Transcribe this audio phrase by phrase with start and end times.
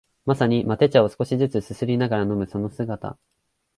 [0.25, 3.19] まさにマテ茶を少しづつすすりながら飲むその姿